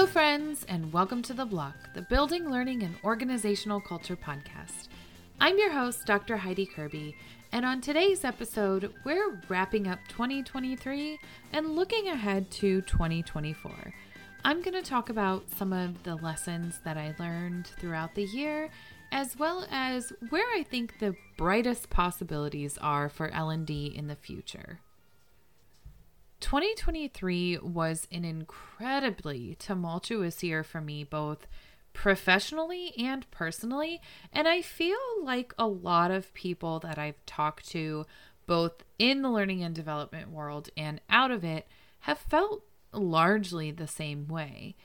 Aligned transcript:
Hello, 0.00 0.10
friends, 0.10 0.64
and 0.66 0.94
welcome 0.94 1.20
to 1.20 1.34
The 1.34 1.44
BLOC, 1.44 1.74
the 1.92 2.00
Building, 2.00 2.50
Learning, 2.50 2.82
and 2.84 2.96
Organizational 3.04 3.82
Culture 3.82 4.16
podcast. 4.16 4.88
I'm 5.38 5.58
your 5.58 5.72
host, 5.72 6.06
Dr. 6.06 6.38
Heidi 6.38 6.64
Kirby, 6.64 7.14
and 7.52 7.66
on 7.66 7.82
today's 7.82 8.24
episode, 8.24 8.94
we're 9.04 9.38
wrapping 9.50 9.86
up 9.86 9.98
2023 10.08 11.18
and 11.52 11.76
looking 11.76 12.08
ahead 12.08 12.50
to 12.52 12.80
2024. 12.80 13.92
I'm 14.42 14.62
going 14.62 14.72
to 14.72 14.80
talk 14.80 15.10
about 15.10 15.50
some 15.50 15.74
of 15.74 16.02
the 16.02 16.14
lessons 16.14 16.80
that 16.82 16.96
I 16.96 17.14
learned 17.18 17.66
throughout 17.66 18.14
the 18.14 18.24
year, 18.24 18.70
as 19.12 19.38
well 19.38 19.66
as 19.70 20.14
where 20.30 20.46
I 20.58 20.62
think 20.62 20.98
the 20.98 21.14
brightest 21.36 21.90
possibilities 21.90 22.78
are 22.78 23.10
for 23.10 23.28
L&D 23.28 23.92
in 23.94 24.06
the 24.06 24.16
future. 24.16 24.80
2023 26.40 27.58
was 27.58 28.06
an 28.10 28.24
incredibly 28.24 29.56
tumultuous 29.58 30.42
year 30.42 30.64
for 30.64 30.80
me, 30.80 31.04
both 31.04 31.46
professionally 31.92 32.92
and 32.98 33.30
personally. 33.30 34.00
And 34.32 34.48
I 34.48 34.62
feel 34.62 34.98
like 35.22 35.52
a 35.58 35.66
lot 35.66 36.10
of 36.10 36.32
people 36.34 36.78
that 36.80 36.98
I've 36.98 37.24
talked 37.26 37.68
to, 37.70 38.06
both 38.46 38.84
in 38.98 39.22
the 39.22 39.30
learning 39.30 39.62
and 39.62 39.74
development 39.74 40.30
world 40.30 40.70
and 40.76 41.00
out 41.08 41.30
of 41.30 41.44
it, 41.44 41.66
have 42.00 42.18
felt 42.18 42.64
largely 42.92 43.70
the 43.70 43.86
same 43.86 44.26
way. 44.26 44.76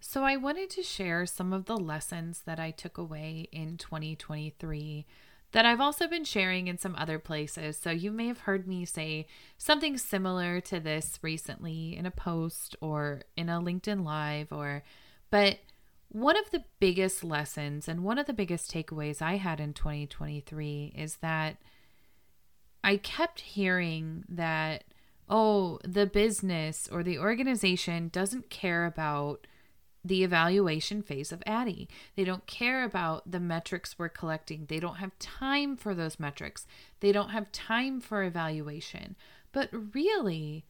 So 0.00 0.22
I 0.22 0.36
wanted 0.36 0.70
to 0.70 0.82
share 0.82 1.26
some 1.26 1.52
of 1.52 1.66
the 1.66 1.76
lessons 1.76 2.42
that 2.46 2.58
I 2.58 2.70
took 2.70 2.96
away 2.96 3.48
in 3.52 3.76
2023 3.76 5.06
that 5.52 5.66
I've 5.66 5.80
also 5.80 6.06
been 6.06 6.24
sharing 6.24 6.68
in 6.68 6.78
some 6.78 6.94
other 6.96 7.18
places. 7.18 7.76
So 7.76 7.90
you 7.90 8.10
may 8.10 8.28
have 8.28 8.40
heard 8.40 8.68
me 8.68 8.84
say 8.84 9.26
something 9.58 9.98
similar 9.98 10.60
to 10.62 10.80
this 10.80 11.18
recently 11.22 11.96
in 11.96 12.06
a 12.06 12.10
post 12.10 12.76
or 12.80 13.22
in 13.36 13.48
a 13.48 13.60
LinkedIn 13.60 14.04
Live 14.04 14.52
or 14.52 14.82
but 15.30 15.58
one 16.08 16.36
of 16.36 16.50
the 16.50 16.64
biggest 16.80 17.22
lessons 17.22 17.86
and 17.88 18.02
one 18.02 18.18
of 18.18 18.26
the 18.26 18.32
biggest 18.32 18.72
takeaways 18.72 19.22
I 19.22 19.36
had 19.36 19.60
in 19.60 19.74
2023 19.74 20.94
is 20.96 21.16
that 21.16 21.56
I 22.82 22.96
kept 22.96 23.40
hearing 23.40 24.24
that 24.28 24.84
oh, 25.32 25.78
the 25.84 26.06
business 26.06 26.88
or 26.90 27.04
the 27.04 27.16
organization 27.16 28.08
doesn't 28.08 28.50
care 28.50 28.84
about 28.84 29.46
the 30.04 30.24
evaluation 30.24 31.02
phase 31.02 31.32
of 31.32 31.42
ADDIE. 31.46 31.88
They 32.16 32.24
don't 32.24 32.46
care 32.46 32.84
about 32.84 33.30
the 33.30 33.40
metrics 33.40 33.98
we're 33.98 34.08
collecting. 34.08 34.66
They 34.68 34.80
don't 34.80 34.96
have 34.96 35.18
time 35.18 35.76
for 35.76 35.94
those 35.94 36.18
metrics. 36.18 36.66
They 37.00 37.12
don't 37.12 37.30
have 37.30 37.52
time 37.52 38.00
for 38.00 38.22
evaluation. 38.22 39.16
But 39.52 39.68
really, 39.94 40.64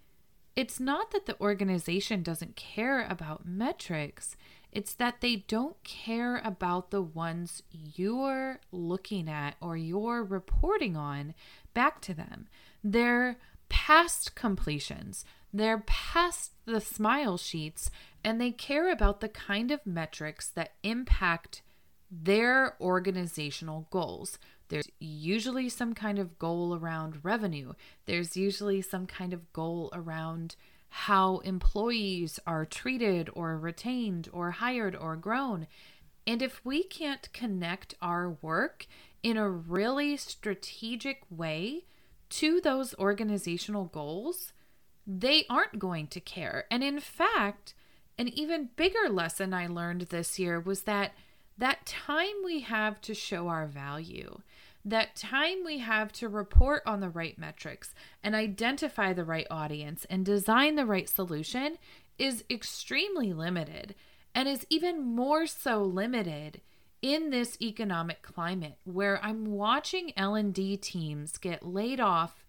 it's 0.57 0.81
not 0.81 1.13
that 1.13 1.27
the 1.27 1.41
organization 1.41 2.23
doesn't 2.23 2.57
care 2.57 3.07
about 3.09 3.47
metrics, 3.47 4.37
it's 4.73 4.95
that 4.95 5.21
they 5.21 5.37
don't 5.37 5.83
care 5.83 6.41
about 6.45 6.91
the 6.91 7.03
ones 7.03 7.63
you're 7.73 8.61
looking 8.71 9.29
at 9.29 9.57
or 9.61 9.77
you're 9.77 10.23
reporting 10.23 10.97
on 10.97 11.35
back 11.75 12.01
to 12.03 12.15
them. 12.15 12.47
They're 12.83 13.37
past 13.69 14.35
completions, 14.35 15.25
they're 15.53 15.83
past 15.87 16.53
the 16.67 16.81
smile 16.81 17.37
sheets, 17.37 17.91
and 18.25 18.41
they 18.41 18.51
care 18.51 18.91
about 18.91 19.21
the 19.21 19.29
kind 19.29 19.71
of 19.71 19.87
metrics 19.87 20.49
that 20.49 20.73
impact 20.83 21.63
their 22.11 22.77
organizational 22.81 23.87
goals. 23.91 24.39
There's 24.69 24.89
usually 24.99 25.69
some 25.69 25.95
kind 25.95 26.19
of 26.19 26.39
goal 26.39 26.75
around 26.75 27.25
revenue. 27.25 27.73
There's 28.07 28.37
usually 28.37 28.83
some 28.83 29.07
kind 29.07 29.33
of 29.33 29.53
goal 29.53 29.91
around 29.93 30.57
how 30.91 31.39
employees 31.39 32.41
are 32.47 32.65
treated 32.65 33.31
or 33.33 33.57
retained 33.57 34.29
or 34.33 34.53
hired 34.53 34.97
or 34.97 35.17
grown. 35.17 35.67
And 36.27 36.43
if 36.43 36.65
we 36.65 36.83
can't 36.83 37.33
connect 37.33 37.95
our 38.03 38.37
work 38.43 38.87
in 39.23 39.37
a 39.37 39.49
really 39.49 40.17
strategic 40.17 41.23
way 41.31 41.85
to 42.31 42.61
those 42.61 42.95
organizational 42.97 43.85
goals, 43.87 44.53
they 45.07 45.45
aren't 45.49 45.79
going 45.79 46.07
to 46.09 46.21
care. 46.21 46.65
And 46.71 46.85
in 46.85 47.01
fact, 47.01 47.75
an 48.21 48.29
even 48.39 48.69
bigger 48.77 49.09
lesson 49.09 49.55
I 49.55 49.67
learned 49.67 50.03
this 50.03 50.39
year 50.39 50.61
was 50.61 50.83
that 50.83 51.15
that 51.57 51.87
time 51.87 52.45
we 52.45 52.61
have 52.61 53.01
to 53.01 53.15
show 53.15 53.49
our 53.49 53.67
value, 53.67 54.41
that 54.85 55.17
time 55.17 55.65
we 55.65 55.79
have 55.79 56.13
to 56.13 56.29
report 56.29 56.83
on 56.85 57.01
the 57.01 57.09
right 57.09 57.39
metrics 57.39 57.95
and 58.23 58.35
identify 58.35 59.15
the 59.15 59.25
right 59.25 59.47
audience 59.51 60.05
and 60.11 60.23
design 60.23 60.75
the 60.75 60.85
right 60.85 61.09
solution 61.09 61.79
is 62.19 62.45
extremely 62.51 63.33
limited 63.33 63.95
and 64.35 64.47
is 64.47 64.67
even 64.69 65.01
more 65.01 65.47
so 65.47 65.83
limited 65.83 66.61
in 67.01 67.31
this 67.31 67.57
economic 67.63 68.21
climate 68.21 68.77
where 68.85 69.19
I'm 69.25 69.47
watching 69.47 70.13
L&D 70.15 70.77
teams 70.77 71.39
get 71.39 71.67
laid 71.67 72.01
off 72.01 72.40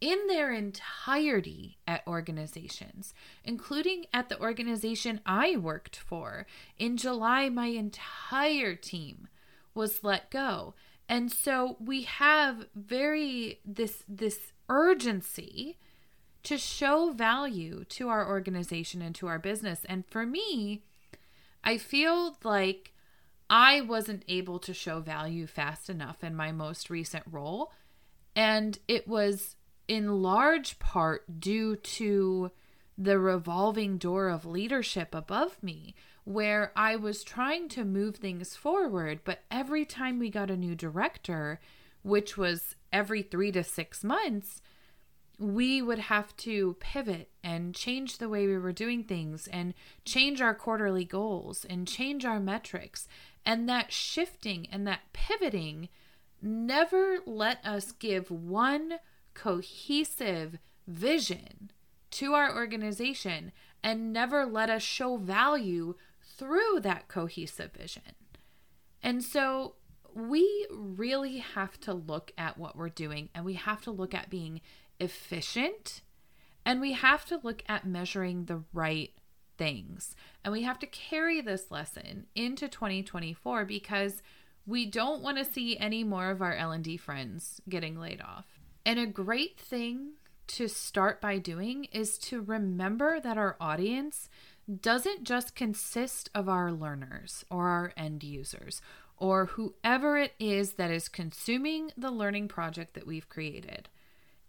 in 0.00 0.26
their 0.28 0.52
entirety 0.52 1.78
at 1.86 2.06
organizations, 2.06 3.14
including 3.44 4.06
at 4.12 4.28
the 4.28 4.40
organization 4.40 5.20
I 5.26 5.56
worked 5.56 5.96
for. 5.96 6.46
In 6.78 6.96
July, 6.96 7.48
my 7.48 7.66
entire 7.66 8.74
team 8.74 9.28
was 9.74 10.04
let 10.04 10.30
go. 10.30 10.74
And 11.08 11.32
so 11.32 11.76
we 11.80 12.02
have 12.02 12.66
very 12.74 13.60
this 13.64 14.04
this 14.08 14.52
urgency 14.68 15.78
to 16.42 16.58
show 16.58 17.12
value 17.12 17.84
to 17.84 18.08
our 18.08 18.28
organization 18.28 19.02
and 19.02 19.14
to 19.14 19.26
our 19.26 19.38
business. 19.38 19.84
And 19.88 20.04
for 20.06 20.24
me, 20.24 20.82
I 21.64 21.78
feel 21.78 22.36
like 22.44 22.92
I 23.50 23.80
wasn't 23.80 24.24
able 24.28 24.58
to 24.60 24.74
show 24.74 25.00
value 25.00 25.46
fast 25.46 25.88
enough 25.88 26.22
in 26.22 26.34
my 26.34 26.52
most 26.52 26.90
recent 26.90 27.24
role. 27.30 27.72
And 28.36 28.78
it 28.86 29.08
was 29.08 29.56
in 29.88 30.22
large 30.22 30.78
part 30.78 31.40
due 31.40 31.74
to 31.76 32.50
the 32.96 33.18
revolving 33.18 33.96
door 33.96 34.28
of 34.28 34.44
leadership 34.44 35.14
above 35.14 35.62
me, 35.62 35.94
where 36.24 36.72
I 36.76 36.96
was 36.96 37.24
trying 37.24 37.68
to 37.70 37.84
move 37.84 38.16
things 38.16 38.54
forward. 38.54 39.20
But 39.24 39.44
every 39.50 39.84
time 39.84 40.18
we 40.18 40.30
got 40.30 40.50
a 40.50 40.56
new 40.56 40.74
director, 40.74 41.58
which 42.02 42.36
was 42.36 42.76
every 42.92 43.22
three 43.22 43.50
to 43.52 43.64
six 43.64 44.04
months, 44.04 44.60
we 45.38 45.80
would 45.80 46.00
have 46.00 46.36
to 46.36 46.76
pivot 46.80 47.30
and 47.44 47.74
change 47.74 48.18
the 48.18 48.28
way 48.28 48.46
we 48.46 48.58
were 48.58 48.72
doing 48.72 49.04
things 49.04 49.46
and 49.46 49.72
change 50.04 50.40
our 50.40 50.54
quarterly 50.54 51.04
goals 51.04 51.64
and 51.64 51.86
change 51.86 52.24
our 52.24 52.40
metrics. 52.40 53.06
And 53.46 53.68
that 53.68 53.92
shifting 53.92 54.66
and 54.72 54.86
that 54.86 55.12
pivoting 55.12 55.88
never 56.42 57.18
let 57.24 57.64
us 57.64 57.92
give 57.92 58.30
one 58.30 58.94
cohesive 59.38 60.58
vision 60.86 61.70
to 62.10 62.34
our 62.34 62.54
organization 62.54 63.52
and 63.84 64.12
never 64.12 64.44
let 64.44 64.68
us 64.68 64.82
show 64.82 65.16
value 65.16 65.94
through 66.20 66.80
that 66.80 67.06
cohesive 67.06 67.72
vision. 67.72 68.14
And 69.00 69.22
so 69.22 69.74
we 70.12 70.66
really 70.70 71.38
have 71.38 71.78
to 71.80 71.94
look 71.94 72.32
at 72.36 72.58
what 72.58 72.76
we're 72.76 72.88
doing 72.88 73.28
and 73.32 73.44
we 73.44 73.54
have 73.54 73.80
to 73.82 73.92
look 73.92 74.12
at 74.12 74.30
being 74.30 74.60
efficient 74.98 76.02
and 76.64 76.80
we 76.80 76.92
have 76.92 77.24
to 77.26 77.40
look 77.42 77.62
at 77.68 77.86
measuring 77.86 78.46
the 78.46 78.64
right 78.72 79.12
things. 79.56 80.16
And 80.44 80.52
we 80.52 80.62
have 80.62 80.80
to 80.80 80.86
carry 80.86 81.40
this 81.40 81.70
lesson 81.70 82.26
into 82.34 82.66
2024 82.66 83.64
because 83.64 84.20
we 84.66 84.84
don't 84.84 85.22
want 85.22 85.38
to 85.38 85.44
see 85.44 85.78
any 85.78 86.02
more 86.02 86.30
of 86.30 86.42
our 86.42 86.54
L&D 86.54 86.96
friends 86.96 87.60
getting 87.68 87.98
laid 87.98 88.20
off. 88.20 88.57
And 88.88 88.98
a 88.98 89.04
great 89.04 89.60
thing 89.60 90.12
to 90.46 90.66
start 90.66 91.20
by 91.20 91.36
doing 91.36 91.84
is 91.92 92.16
to 92.20 92.40
remember 92.40 93.20
that 93.20 93.36
our 93.36 93.54
audience 93.60 94.30
doesn't 94.80 95.24
just 95.24 95.54
consist 95.54 96.30
of 96.34 96.48
our 96.48 96.72
learners 96.72 97.44
or 97.50 97.68
our 97.68 97.92
end 97.98 98.24
users 98.24 98.80
or 99.18 99.44
whoever 99.44 100.16
it 100.16 100.32
is 100.38 100.72
that 100.76 100.90
is 100.90 101.10
consuming 101.10 101.90
the 101.98 102.10
learning 102.10 102.48
project 102.48 102.94
that 102.94 103.06
we've 103.06 103.28
created. 103.28 103.90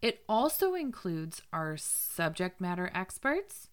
It 0.01 0.23
also 0.29 0.73
includes 0.73 1.41
our 1.51 1.75
subject 1.75 2.61
matter 2.61 2.89
experts 2.95 3.67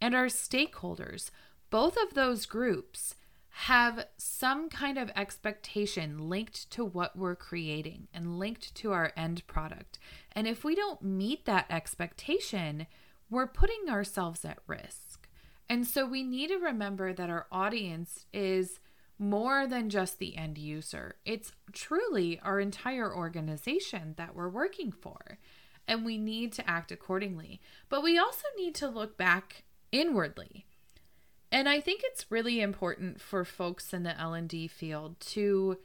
and 0.00 0.14
our 0.14 0.26
stakeholders. 0.26 1.32
Both 1.70 1.96
of 1.96 2.14
those 2.14 2.46
groups 2.46 3.16
have 3.62 4.06
some 4.16 4.68
kind 4.68 4.96
of 4.96 5.10
expectation 5.16 6.28
linked 6.28 6.70
to 6.70 6.84
what 6.84 7.18
we're 7.18 7.34
creating 7.34 8.06
and 8.14 8.38
linked 8.38 8.72
to 8.72 8.92
our 8.92 9.12
end 9.16 9.44
product. 9.48 9.98
And 10.30 10.46
if 10.46 10.62
we 10.62 10.76
don't 10.76 11.02
meet 11.02 11.44
that 11.46 11.66
expectation, 11.68 12.86
we're 13.28 13.48
putting 13.48 13.88
ourselves 13.90 14.44
at 14.44 14.60
risk. 14.68 15.28
And 15.68 15.84
so 15.84 16.06
we 16.06 16.22
need 16.22 16.50
to 16.50 16.58
remember 16.58 17.12
that 17.12 17.30
our 17.30 17.48
audience 17.50 18.26
is 18.32 18.78
more 19.18 19.66
than 19.66 19.90
just 19.90 20.20
the 20.20 20.36
end 20.36 20.56
user, 20.56 21.16
it's 21.24 21.50
truly 21.72 22.38
our 22.44 22.60
entire 22.60 23.12
organization 23.12 24.14
that 24.18 24.36
we're 24.36 24.48
working 24.48 24.92
for. 24.92 25.36
And 25.88 26.04
we 26.04 26.16
need 26.16 26.52
to 26.52 26.70
act 26.70 26.92
accordingly. 26.92 27.60
But 27.88 28.04
we 28.04 28.18
also 28.18 28.46
need 28.56 28.76
to 28.76 28.88
look 28.88 29.16
back 29.16 29.64
inwardly 29.90 30.64
And 31.50 31.68
I 31.68 31.80
think 31.80 32.02
it's 32.04 32.30
really 32.30 32.60
important 32.60 33.20
for 33.20 33.44
folks 33.44 33.94
in 33.94 34.02
the 34.02 34.18
L&D 34.18 34.68
field 34.68 35.18
to 35.20 35.78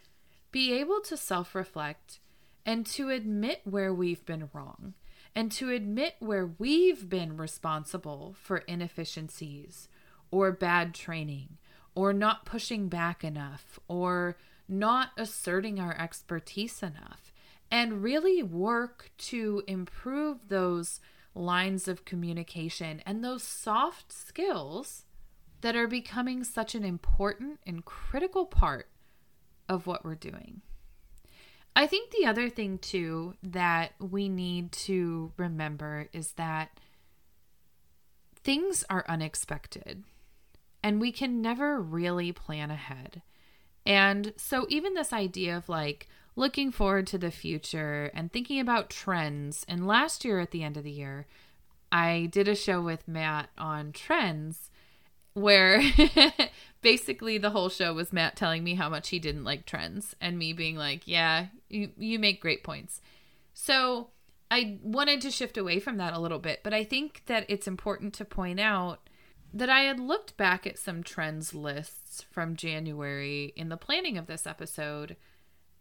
be 0.52 0.74
able 0.74 1.00
to 1.02 1.16
self-reflect 1.16 2.20
and 2.66 2.86
to 2.86 3.10
admit 3.10 3.62
where 3.64 3.94
we've 3.94 4.26
been 4.26 4.50
wrong 4.54 4.94
and 5.36 5.52
to 5.54 5.70
admit 5.70 6.16
where 6.20 6.46
we've 6.58 7.10
been 7.10 7.38
responsible 7.38 8.36
for 8.40 8.58
inefficiencies 8.60 9.88
or 10.32 10.52
bad 10.52 10.94
training 10.94 11.58
or 11.96 12.14
not 12.14 12.46
pushing 12.46 12.90
back 12.90 13.24
enough 13.24 13.80
or 13.88 14.38
not 14.68 15.12
asserting 15.18 15.80
our 15.80 15.96
expertise 16.00 16.82
enough 16.84 17.34
and 17.72 18.04
really 18.04 18.44
work 18.44 19.12
to 19.18 19.64
improve 19.68 20.50
those 20.50 21.00
lines 21.36 21.88
of 21.88 22.06
communication 22.06 23.02
and 23.06 23.24
those 23.24 23.44
soft 23.44 24.12
skills 24.12 25.06
that 25.64 25.78
are 25.78 25.88
becoming 25.88 26.44
such 26.44 26.76
an 26.76 26.84
important 26.84 27.58
and 27.66 27.86
critical 27.86 28.46
part 28.46 28.90
of 29.70 29.88
what 29.88 30.04
we're 30.04 30.14
doing. 30.14 30.62
I 31.74 31.88
think 31.88 32.12
the 32.12 32.26
other 32.26 32.50
thing, 32.50 32.78
too, 32.78 33.36
that 33.42 33.94
we 33.98 34.28
need 34.28 34.74
to 34.74 35.32
remember 35.38 36.10
is 36.12 36.34
that 36.34 36.80
things 38.36 38.84
are 38.90 39.06
unexpected 39.08 40.04
and 40.84 41.00
we 41.00 41.14
can 41.14 41.42
never 41.42 41.80
really 41.80 42.34
plan 42.34 42.70
ahead. 42.70 43.22
And 43.86 44.34
so, 44.36 44.68
even 44.70 44.94
this 44.94 45.14
idea 45.14 45.56
of 45.56 45.70
like 45.70 46.10
looking 46.36 46.72
forward 46.72 47.08
to 47.08 47.18
the 47.18 47.32
future 47.32 48.12
and 48.14 48.32
thinking 48.32 48.60
about 48.60 48.90
trends, 48.90 49.66
and 49.70 49.88
last 49.88 50.26
year 50.26 50.42
at 50.42 50.52
the 50.52 50.64
end 50.64 50.76
of 50.76 50.84
the 50.84 50.92
year, 50.92 51.26
I 51.90 52.28
did 52.32 52.50
a 52.50 52.56
show 52.56 52.82
with 52.82 53.08
Matt 53.08 53.50
on 53.58 53.94
trends 53.94 54.70
where 55.34 55.82
basically 56.82 57.38
the 57.38 57.50
whole 57.50 57.70
show 57.70 57.94
was 57.94 58.14
Matt 58.14 58.36
telling 58.36 58.64
me 58.64 58.76
how 58.76 58.90
much 58.90 59.10
he 59.10 59.20
didn't 59.20 59.44
like 59.44 59.66
trends 59.66 60.16
and 60.22 60.38
me 60.38 60.54
being 60.54 60.76
like, 60.76 61.08
"Yeah, 61.08 61.48
you 61.70 61.92
you 61.98 62.20
make 62.20 62.42
great 62.42 62.64
points." 62.64 63.02
So, 63.54 64.10
I 64.50 64.80
wanted 64.82 65.22
to 65.22 65.32
shift 65.32 65.58
away 65.58 65.80
from 65.80 65.98
that 65.98 66.14
a 66.14 66.20
little 66.20 66.40
bit, 66.40 66.62
but 66.64 66.74
I 66.74 66.84
think 66.84 67.24
that 67.28 67.46
it's 67.48 67.68
important 67.68 68.14
to 68.16 68.26
point 68.26 68.60
out 68.60 69.10
that 69.54 69.70
I 69.70 69.82
had 69.82 70.00
looked 70.00 70.36
back 70.36 70.66
at 70.66 70.80
some 70.80 71.04
trends 71.04 71.54
lists 71.54 72.24
from 72.32 72.56
January 72.56 73.54
in 73.56 73.70
the 73.70 73.78
planning 73.78 74.18
of 74.18 74.26
this 74.26 74.48
episode 74.48 75.16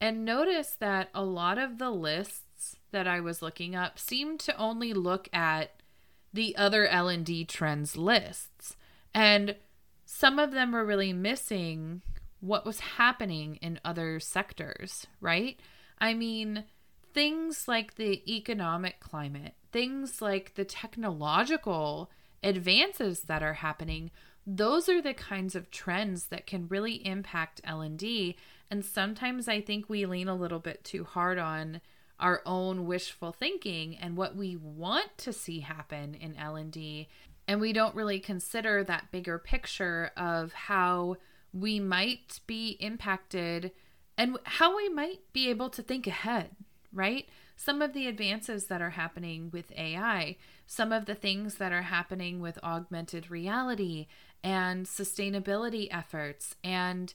and 0.01 0.25
noticed 0.25 0.81
that 0.81 1.09
a 1.15 1.25
lot 1.25 1.59
of 1.59 1.79
the 1.79 1.91
lists 1.91 2.77
that 2.91 3.07
I 3.07 3.21
was 3.21 3.41
looking 3.41 3.75
up 3.75 3.99
seemed 3.99 4.41
to 4.41 4.57
only 4.57 4.93
look 4.93 5.29
at 5.33 5.81
the 6.33 6.57
other 6.57 6.87
L&D 6.87 7.45
trends 7.45 7.97
lists. 7.97 8.77
And 9.15 9.57
some 10.05 10.39
of 10.39 10.53
them 10.53 10.73
were 10.73 10.85
really 10.85 11.13
missing 11.13 12.03
what 12.41 12.67
was 12.67 12.81
happening 12.81 13.57
in 13.57 13.81
other 13.85 14.19
sectors, 14.19 15.07
right? 15.21 15.59
I 15.99 16.15
mean, 16.15 16.65
things 17.15 17.69
like 17.69 17.95
the 17.95 18.23
economic 18.33 19.01
climate, 19.01 19.55
things 19.71 20.21
like 20.21 20.55
the 20.55 20.65
technological 20.65 22.11
advances 22.43 23.23
that 23.23 23.43
are 23.43 23.55
happening 23.55 24.11
those 24.47 24.89
are 24.89 25.01
the 25.01 25.15
kinds 25.15 25.55
of 25.55 25.71
trends 25.71 26.27
that 26.27 26.47
can 26.47 26.67
really 26.69 27.07
impact 27.07 27.61
L&D 27.65 28.37
and 28.71 28.85
sometimes 28.85 29.49
I 29.49 29.61
think 29.61 29.89
we 29.89 30.07
lean 30.07 30.29
a 30.29 30.35
little 30.35 30.59
bit 30.59 30.83
too 30.83 31.05
hard 31.05 31.39
on 31.39 31.81
our 32.19 32.43
own 32.47 32.87
wishful 32.87 33.33
thinking 33.33 33.97
and 33.97 34.17
what 34.17 34.37
we 34.37 34.57
want 34.57 35.17
to 35.19 35.33
see 35.33 35.61
happen 35.61 36.15
in 36.15 36.37
L&D 36.37 37.09
and 37.47 37.61
we 37.61 37.73
don't 37.73 37.95
really 37.95 38.21
consider 38.21 38.85
that 38.85 39.11
bigger 39.11 39.39
picture 39.39 40.11
of 40.17 40.53
how 40.53 41.17
we 41.53 41.81
might 41.81 42.41
be 42.47 42.77
impacted 42.81 43.73
and 44.17 44.39
how 44.45 44.77
we 44.77 44.89
might 44.89 45.21
be 45.33 45.49
able 45.49 45.71
to 45.71 45.83
think 45.83 46.07
ahead, 46.07 46.51
right? 46.93 47.29
some 47.63 47.81
of 47.81 47.93
the 47.93 48.09
advances 48.09 48.67
that 48.67 48.83
are 48.83 48.91
happening 48.91 49.49
with 49.53 49.71
AI, 49.77 50.37
some 50.67 50.93
of 50.93 51.07
the 51.07 51.15
things 51.15 51.57
that 51.57 51.73
are 51.73 51.83
happening 51.83 52.41
with 52.41 52.59
augmented 52.65 53.31
reality 53.31 54.09
and 54.43 54.87
sustainability 54.87 55.87
efforts. 55.93 56.57
And 56.65 57.15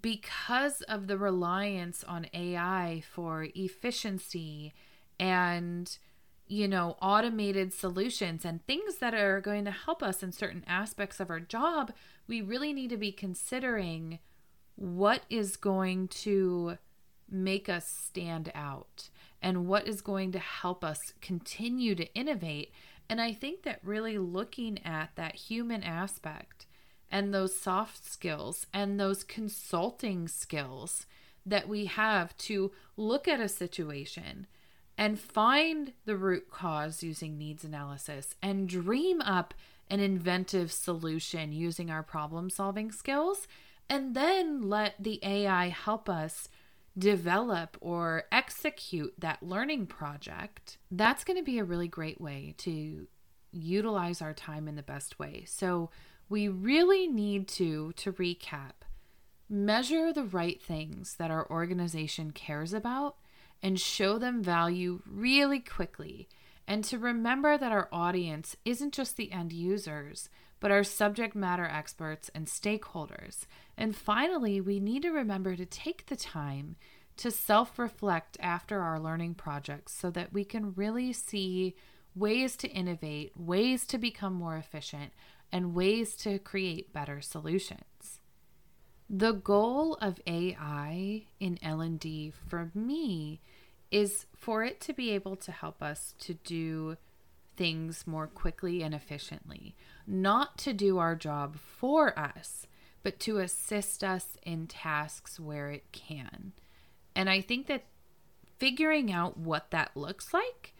because 0.00 0.80
of 0.82 1.06
the 1.06 1.18
reliance 1.18 2.02
on 2.02 2.26
AI 2.32 3.02
for 3.12 3.48
efficiency 3.54 4.72
and 5.20 5.98
you 6.54 6.68
know, 6.68 6.96
automated 7.02 7.74
solutions 7.74 8.44
and 8.44 8.64
things 8.64 8.98
that 8.98 9.12
are 9.12 9.40
going 9.40 9.64
to 9.64 9.72
help 9.72 10.04
us 10.04 10.22
in 10.22 10.30
certain 10.30 10.62
aspects 10.68 11.18
of 11.18 11.28
our 11.28 11.40
job, 11.40 11.92
we 12.28 12.40
really 12.40 12.72
need 12.72 12.90
to 12.90 12.96
be 12.96 13.10
considering 13.10 14.20
what 14.76 15.22
is 15.28 15.56
going 15.56 16.06
to 16.06 16.78
make 17.28 17.68
us 17.68 17.88
stand 17.88 18.52
out 18.54 19.08
and 19.42 19.66
what 19.66 19.88
is 19.88 20.00
going 20.00 20.30
to 20.30 20.38
help 20.38 20.84
us 20.84 21.00
continue 21.20 21.96
to 21.96 22.14
innovate. 22.14 22.72
And 23.10 23.20
I 23.20 23.32
think 23.32 23.64
that 23.64 23.80
really 23.82 24.16
looking 24.16 24.78
at 24.84 25.10
that 25.16 25.34
human 25.34 25.82
aspect 25.82 26.66
and 27.10 27.34
those 27.34 27.58
soft 27.58 28.04
skills 28.04 28.66
and 28.72 28.98
those 28.98 29.24
consulting 29.24 30.28
skills 30.28 31.04
that 31.44 31.68
we 31.68 31.86
have 31.86 32.36
to 32.36 32.70
look 32.96 33.26
at 33.26 33.40
a 33.40 33.48
situation 33.48 34.46
and 34.96 35.18
find 35.18 35.92
the 36.04 36.16
root 36.16 36.50
cause 36.50 37.02
using 37.02 37.36
needs 37.36 37.64
analysis 37.64 38.34
and 38.42 38.68
dream 38.68 39.20
up 39.22 39.54
an 39.90 40.00
inventive 40.00 40.72
solution 40.72 41.52
using 41.52 41.90
our 41.90 42.02
problem 42.02 42.48
solving 42.48 42.90
skills, 42.90 43.46
and 43.88 44.14
then 44.14 44.62
let 44.62 44.94
the 44.98 45.20
AI 45.22 45.68
help 45.68 46.08
us 46.08 46.48
develop 46.96 47.76
or 47.80 48.24
execute 48.30 49.12
that 49.18 49.42
learning 49.42 49.86
project, 49.86 50.78
that's 50.90 51.24
going 51.24 51.36
to 51.36 51.42
be 51.42 51.58
a 51.58 51.64
really 51.64 51.88
great 51.88 52.20
way 52.20 52.54
to 52.56 53.06
utilize 53.52 54.22
our 54.22 54.32
time 54.32 54.68
in 54.68 54.76
the 54.76 54.82
best 54.82 55.18
way. 55.18 55.44
So, 55.46 55.90
we 56.28 56.48
really 56.48 57.06
need 57.06 57.48
to, 57.48 57.92
to 57.92 58.12
recap, 58.12 58.72
measure 59.48 60.10
the 60.10 60.24
right 60.24 60.60
things 60.60 61.16
that 61.16 61.30
our 61.30 61.48
organization 61.50 62.30
cares 62.30 62.72
about 62.72 63.16
and 63.64 63.80
show 63.80 64.18
them 64.18 64.42
value 64.42 65.00
really 65.10 65.58
quickly. 65.58 66.28
And 66.68 66.84
to 66.84 66.98
remember 66.98 67.56
that 67.56 67.72
our 67.72 67.88
audience 67.90 68.56
isn't 68.66 68.92
just 68.92 69.16
the 69.16 69.32
end 69.32 69.54
users, 69.54 70.28
but 70.60 70.70
our 70.70 70.84
subject 70.84 71.34
matter 71.34 71.64
experts 71.64 72.30
and 72.34 72.46
stakeholders. 72.46 73.46
And 73.76 73.96
finally, 73.96 74.60
we 74.60 74.80
need 74.80 75.02
to 75.02 75.10
remember 75.10 75.56
to 75.56 75.64
take 75.64 76.06
the 76.06 76.16
time 76.16 76.76
to 77.16 77.30
self 77.30 77.78
reflect 77.78 78.36
after 78.38 78.80
our 78.82 79.00
learning 79.00 79.34
projects 79.34 79.94
so 79.94 80.10
that 80.10 80.32
we 80.32 80.44
can 80.44 80.74
really 80.74 81.12
see 81.14 81.74
ways 82.14 82.56
to 82.56 82.68
innovate, 82.68 83.32
ways 83.34 83.86
to 83.86 83.98
become 83.98 84.34
more 84.34 84.56
efficient, 84.56 85.12
and 85.50 85.74
ways 85.74 86.16
to 86.16 86.38
create 86.38 86.92
better 86.92 87.22
solutions. 87.22 88.20
The 89.08 89.32
goal 89.32 89.94
of 90.00 90.20
AI 90.26 91.24
in 91.38 91.58
L&D 91.62 92.32
for 92.48 92.70
me 92.74 93.40
is 93.94 94.26
for 94.36 94.64
it 94.64 94.80
to 94.80 94.92
be 94.92 95.12
able 95.12 95.36
to 95.36 95.52
help 95.52 95.80
us 95.80 96.16
to 96.18 96.34
do 96.34 96.96
things 97.56 98.08
more 98.08 98.26
quickly 98.26 98.82
and 98.82 98.92
efficiently, 98.92 99.76
not 100.04 100.58
to 100.58 100.72
do 100.72 100.98
our 100.98 101.14
job 101.14 101.56
for 101.56 102.18
us, 102.18 102.66
but 103.04 103.20
to 103.20 103.38
assist 103.38 104.02
us 104.02 104.36
in 104.42 104.66
tasks 104.66 105.38
where 105.38 105.70
it 105.70 105.92
can. 105.92 106.50
And 107.14 107.30
I 107.30 107.40
think 107.40 107.68
that 107.68 107.84
figuring 108.58 109.12
out 109.12 109.38
what 109.38 109.70
that 109.70 109.96
looks 109.96 110.34
like 110.34 110.74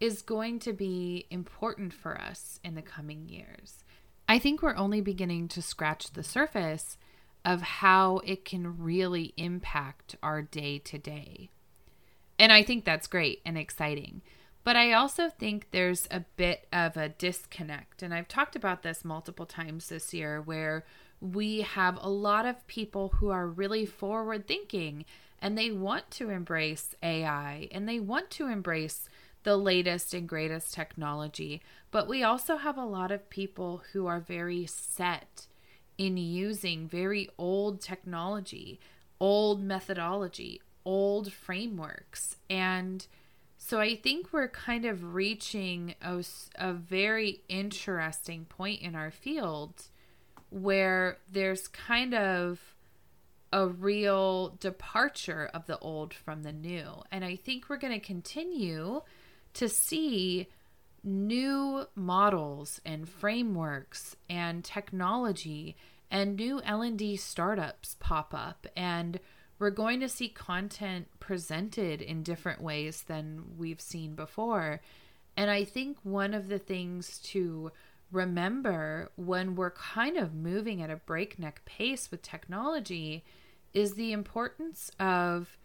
is 0.00 0.20
going 0.20 0.58
to 0.58 0.72
be 0.72 1.28
important 1.30 1.94
for 1.94 2.20
us 2.20 2.58
in 2.64 2.74
the 2.74 2.82
coming 2.82 3.28
years. 3.28 3.84
I 4.28 4.40
think 4.40 4.60
we're 4.60 4.74
only 4.74 5.00
beginning 5.00 5.46
to 5.48 5.62
scratch 5.62 6.14
the 6.14 6.24
surface 6.24 6.98
of 7.44 7.62
how 7.62 8.22
it 8.24 8.44
can 8.44 8.82
really 8.82 9.34
impact 9.36 10.16
our 10.20 10.42
day 10.42 10.80
to 10.80 10.98
day. 10.98 11.50
And 12.38 12.52
I 12.52 12.62
think 12.62 12.84
that's 12.84 13.06
great 13.06 13.40
and 13.44 13.56
exciting. 13.56 14.22
But 14.64 14.76
I 14.76 14.92
also 14.92 15.30
think 15.30 15.68
there's 15.70 16.08
a 16.10 16.24
bit 16.36 16.66
of 16.72 16.96
a 16.96 17.08
disconnect. 17.08 18.02
And 18.02 18.12
I've 18.12 18.28
talked 18.28 18.56
about 18.56 18.82
this 18.82 19.04
multiple 19.04 19.46
times 19.46 19.88
this 19.88 20.12
year 20.12 20.40
where 20.40 20.84
we 21.20 21.60
have 21.62 21.98
a 22.00 22.10
lot 22.10 22.46
of 22.46 22.66
people 22.66 23.10
who 23.20 23.30
are 23.30 23.46
really 23.46 23.86
forward 23.86 24.46
thinking 24.46 25.04
and 25.40 25.56
they 25.56 25.70
want 25.70 26.10
to 26.10 26.30
embrace 26.30 26.94
AI 27.02 27.68
and 27.70 27.88
they 27.88 28.00
want 28.00 28.30
to 28.32 28.48
embrace 28.48 29.08
the 29.44 29.56
latest 29.56 30.12
and 30.12 30.28
greatest 30.28 30.74
technology. 30.74 31.62
But 31.92 32.08
we 32.08 32.24
also 32.24 32.56
have 32.56 32.76
a 32.76 32.84
lot 32.84 33.12
of 33.12 33.30
people 33.30 33.82
who 33.92 34.08
are 34.08 34.18
very 34.18 34.66
set 34.66 35.46
in 35.96 36.16
using 36.16 36.88
very 36.88 37.30
old 37.38 37.80
technology, 37.80 38.80
old 39.20 39.62
methodology, 39.62 40.60
old 40.86 41.32
frameworks. 41.32 42.36
And 42.48 43.06
so 43.58 43.80
I 43.80 43.96
think 43.96 44.32
we're 44.32 44.48
kind 44.48 44.86
of 44.86 45.14
reaching 45.14 45.96
a, 46.00 46.24
a 46.54 46.72
very 46.72 47.42
interesting 47.48 48.46
point 48.46 48.80
in 48.80 48.94
our 48.94 49.10
field 49.10 49.88
where 50.50 51.18
there's 51.30 51.66
kind 51.68 52.14
of 52.14 52.60
a 53.52 53.66
real 53.66 54.56
departure 54.60 55.50
of 55.52 55.66
the 55.66 55.78
old 55.78 56.14
from 56.14 56.42
the 56.42 56.52
new. 56.52 57.02
And 57.10 57.24
I 57.24 57.36
think 57.36 57.68
we're 57.68 57.76
going 57.78 57.98
to 57.98 58.06
continue 58.06 59.02
to 59.54 59.68
see 59.68 60.48
new 61.02 61.86
models 61.94 62.80
and 62.84 63.08
frameworks 63.08 64.16
and 64.28 64.64
technology 64.64 65.76
and 66.10 66.36
new 66.36 66.60
L&D 66.62 67.16
startups 67.16 67.96
pop 67.98 68.34
up 68.34 68.66
and 68.76 69.18
we're 69.58 69.70
going 69.70 70.00
to 70.00 70.08
see 70.08 70.28
content 70.28 71.08
presented 71.18 72.02
in 72.02 72.22
different 72.22 72.60
ways 72.60 73.04
than 73.06 73.44
we've 73.56 73.80
seen 73.80 74.14
before. 74.14 74.80
And 75.36 75.50
I 75.50 75.64
think 75.64 75.98
one 76.02 76.34
of 76.34 76.48
the 76.48 76.58
things 76.58 77.18
to 77.18 77.72
remember 78.12 79.10
when 79.16 79.56
we're 79.56 79.70
kind 79.70 80.16
of 80.16 80.34
moving 80.34 80.82
at 80.82 80.90
a 80.90 80.96
breakneck 80.96 81.64
pace 81.64 82.10
with 82.10 82.22
technology 82.22 83.24
is 83.74 83.94
the 83.94 84.12
importance 84.12 84.90
of 85.00 85.58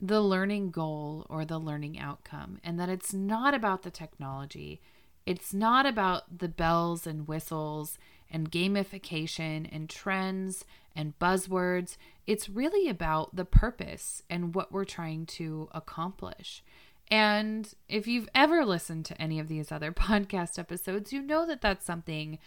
the 0.00 0.20
learning 0.20 0.70
goal 0.70 1.26
or 1.30 1.44
the 1.44 1.58
learning 1.58 1.98
outcome, 1.98 2.58
and 2.62 2.78
that 2.78 2.88
it's 2.88 3.14
not 3.14 3.54
about 3.54 3.82
the 3.82 3.90
technology. 3.90 4.80
It's 5.24 5.54
not 5.54 5.86
about 5.86 6.38
the 6.38 6.48
bells 6.48 7.06
and 7.06 7.26
whistles 7.26 7.98
and 8.30 8.50
gamification 8.50 9.68
and 9.70 9.88
trends 9.88 10.64
and 10.94 11.18
buzzwords. 11.18 11.96
It's 12.26 12.48
really 12.48 12.88
about 12.88 13.36
the 13.36 13.44
purpose 13.44 14.22
and 14.28 14.54
what 14.54 14.72
we're 14.72 14.84
trying 14.84 15.26
to 15.26 15.68
accomplish. 15.72 16.62
And 17.08 17.72
if 17.88 18.06
you've 18.06 18.28
ever 18.34 18.64
listened 18.64 19.04
to 19.06 19.20
any 19.20 19.38
of 19.38 19.48
these 19.48 19.70
other 19.70 19.92
podcast 19.92 20.58
episodes, 20.58 21.12
you 21.12 21.22
know 21.22 21.46
that 21.46 21.60
that's 21.60 21.86
something 21.86 22.38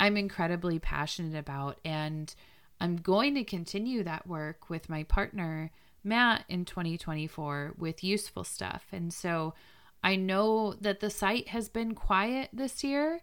I'm 0.00 0.16
incredibly 0.16 0.78
passionate 0.78 1.38
about. 1.38 1.78
And 1.84 2.34
I'm 2.80 2.96
going 2.96 3.34
to 3.34 3.44
continue 3.44 4.02
that 4.04 4.26
work 4.26 4.70
with 4.70 4.88
my 4.88 5.02
partner, 5.04 5.70
Matt, 6.04 6.44
in 6.48 6.64
2024 6.64 7.74
with 7.76 8.04
useful 8.04 8.44
stuff. 8.44 8.86
And 8.92 9.12
so 9.12 9.54
I 10.02 10.16
know 10.16 10.74
that 10.74 11.00
the 11.00 11.10
site 11.10 11.48
has 11.48 11.68
been 11.68 11.94
quiet 11.94 12.50
this 12.52 12.84
year, 12.84 13.20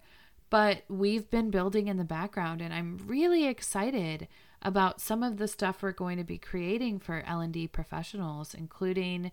but 0.49 0.83
we've 0.89 1.29
been 1.29 1.49
building 1.49 1.87
in 1.87 1.97
the 1.97 2.03
background 2.03 2.61
and 2.61 2.73
I'm 2.73 2.99
really 3.05 3.45
excited 3.45 4.27
about 4.61 4.99
some 4.99 5.21
of 5.21 5.37
the 5.37 5.47
stuff 5.47 5.81
we're 5.81 5.91
going 5.91 6.17
to 6.17 6.23
be 6.23 6.37
creating 6.37 6.99
for 6.99 7.23
L&D 7.25 7.67
professionals, 7.67 8.53
including 8.53 9.31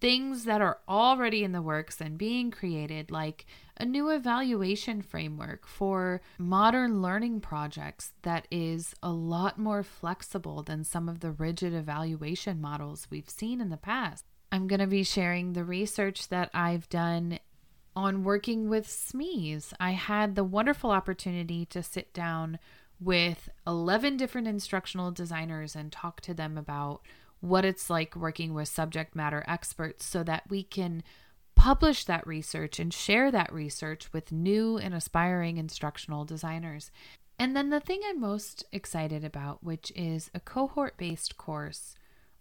things 0.00 0.44
that 0.44 0.60
are 0.60 0.78
already 0.88 1.42
in 1.42 1.52
the 1.52 1.62
works 1.62 2.00
and 2.00 2.18
being 2.18 2.50
created, 2.50 3.10
like 3.10 3.46
a 3.78 3.84
new 3.84 4.10
evaluation 4.10 5.00
framework 5.00 5.66
for 5.66 6.20
modern 6.38 7.00
learning 7.00 7.40
projects 7.40 8.12
that 8.22 8.46
is 8.50 8.94
a 9.02 9.10
lot 9.10 9.58
more 9.58 9.82
flexible 9.82 10.62
than 10.62 10.84
some 10.84 11.08
of 11.08 11.20
the 11.20 11.32
rigid 11.32 11.72
evaluation 11.72 12.60
models 12.60 13.06
we've 13.10 13.30
seen 13.30 13.60
in 13.60 13.70
the 13.70 13.76
past. 13.76 14.24
I'm 14.52 14.66
going 14.66 14.80
to 14.80 14.86
be 14.86 15.02
sharing 15.02 15.52
the 15.52 15.64
research 15.64 16.28
that 16.28 16.50
I've 16.54 16.88
done 16.88 17.38
on 17.96 18.22
working 18.22 18.68
with 18.68 18.86
SMEs. 18.86 19.72
I 19.80 19.92
had 19.92 20.34
the 20.36 20.44
wonderful 20.44 20.90
opportunity 20.90 21.64
to 21.66 21.82
sit 21.82 22.12
down 22.12 22.58
with 23.00 23.48
11 23.66 24.18
different 24.18 24.46
instructional 24.46 25.10
designers 25.10 25.74
and 25.74 25.90
talk 25.90 26.20
to 26.20 26.34
them 26.34 26.56
about 26.56 27.00
what 27.40 27.64
it's 27.64 27.90
like 27.90 28.14
working 28.14 28.54
with 28.54 28.68
subject 28.68 29.16
matter 29.16 29.44
experts 29.48 30.04
so 30.04 30.22
that 30.22 30.44
we 30.48 30.62
can 30.62 31.02
publish 31.54 32.04
that 32.04 32.26
research 32.26 32.78
and 32.78 32.92
share 32.92 33.30
that 33.30 33.52
research 33.52 34.12
with 34.12 34.30
new 34.30 34.76
and 34.76 34.94
aspiring 34.94 35.56
instructional 35.56 36.24
designers. 36.24 36.90
And 37.38 37.56
then 37.56 37.70
the 37.70 37.80
thing 37.80 38.00
I'm 38.06 38.20
most 38.20 38.64
excited 38.72 39.24
about, 39.24 39.62
which 39.62 39.90
is 39.94 40.30
a 40.34 40.40
cohort 40.40 40.96
based 40.96 41.36
course 41.36 41.94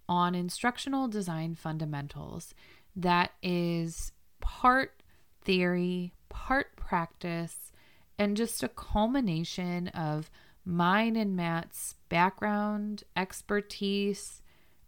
on 0.07 0.35
instructional 0.35 1.07
design 1.07 1.55
fundamentals 1.55 2.53
that 2.95 3.31
is 3.41 4.11
part 4.39 5.01
theory, 5.45 6.13
part 6.29 6.75
practice, 6.75 7.71
and 8.17 8.35
just 8.35 8.63
a 8.63 8.67
culmination 8.67 9.87
of 9.89 10.29
mine 10.65 11.15
and 11.15 11.35
Matt's 11.35 11.95
background, 12.09 13.03
expertise, 13.15 14.41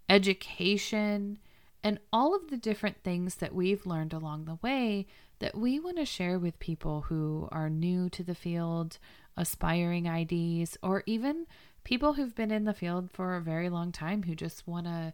education, 0.09 1.39
and 1.83 1.99
all 2.11 2.35
of 2.35 2.49
the 2.49 2.57
different 2.57 3.03
things 3.03 3.35
that 3.35 3.53
we've 3.53 3.85
learned 3.85 4.13
along 4.13 4.45
the 4.45 4.59
way 4.61 5.05
that 5.39 5.55
we 5.55 5.79
want 5.79 5.97
to 5.97 6.05
share 6.05 6.39
with 6.39 6.59
people 6.59 7.01
who 7.01 7.47
are 7.51 7.69
new 7.69 8.09
to 8.09 8.23
the 8.23 8.35
field, 8.35 8.97
aspiring 9.35 10.07
IDs, 10.07 10.77
or 10.81 11.03
even 11.05 11.45
people 11.83 12.13
who've 12.13 12.35
been 12.35 12.51
in 12.51 12.63
the 12.63 12.73
field 12.73 13.11
for 13.11 13.35
a 13.35 13.41
very 13.41 13.69
long 13.69 13.91
time 13.91 14.23
who 14.23 14.35
just 14.35 14.67
want 14.67 14.85
to 14.85 15.13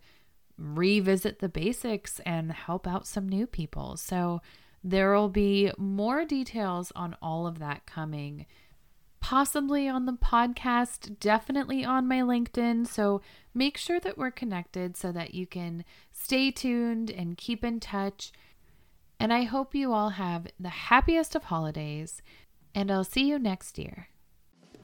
revisit 0.58 1.40
the 1.40 1.50
basics 1.50 2.22
and 2.26 2.52
help 2.52 2.88
out 2.88 3.06
some 3.06 3.28
new 3.28 3.46
people. 3.46 3.98
So 3.98 4.42
there 4.84 5.14
will 5.14 5.30
be 5.30 5.72
more 5.78 6.26
details 6.26 6.92
on 6.96 7.16
all 7.22 7.48
of 7.48 7.60
that 7.60 7.86
coming 7.86 8.46
possibly 9.24 9.88
on 9.88 10.06
the 10.06 10.12
podcast, 10.12 11.18
definitely 11.18 11.86
on 11.86 12.06
my 12.06 12.20
LinkedIn. 12.20 12.86
So 12.86 13.22
make 13.54 13.78
sure 13.78 13.98
that 14.02 14.18
we're 14.18 14.32
connected 14.32 14.98
so 14.98 15.14
that 15.14 15.34
you 15.34 15.48
can 15.48 15.86
stay 16.12 16.52
tuned 16.52 17.10
and 17.10 17.38
keep 17.38 17.64
in 17.64 17.80
touch. 17.80 18.34
And 19.22 19.32
I 19.32 19.44
hope 19.44 19.74
you 19.74 19.94
all 19.94 20.10
have 20.10 20.48
the 20.60 20.68
happiest 20.68 21.36
of 21.36 21.46
holidays, 21.46 22.22
and 22.76 22.92
I'll 22.92 23.06
see 23.06 23.30
you 23.30 23.40
next 23.40 23.80
year. 23.80 24.10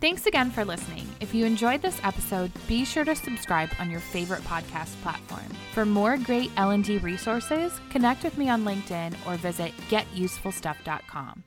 Thanks 0.02 0.28
again 0.28 0.50
for 0.50 0.64
listening. 0.64 1.08
If 1.20 1.34
you 1.34 1.46
enjoyed 1.46 1.82
this 1.82 2.00
episode, 2.04 2.52
be 2.68 2.86
sure 2.86 3.04
to 3.04 3.16
subscribe 3.16 3.70
on 3.80 3.92
your 3.92 4.00
favorite 4.00 4.42
podcast 4.44 5.00
platform. 5.02 5.44
For 5.74 5.86
more 5.86 6.18
great 6.18 6.52
L&D 6.56 7.00
resources, 7.00 7.74
connect 7.90 8.24
with 8.24 8.38
me 8.38 8.48
on 8.48 8.64
LinkedIn 8.64 9.14
or 9.28 9.36
visit 9.36 9.74
getusefulstuff.com. 9.90 11.44